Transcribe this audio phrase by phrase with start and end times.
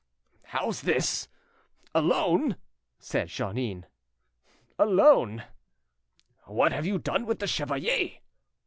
[0.45, 1.27] "How's this?
[1.93, 2.55] Alone?"
[2.97, 3.85] said Jeannin.
[4.79, 5.43] "Alone."
[6.45, 8.13] "What have you done with the chevalier?"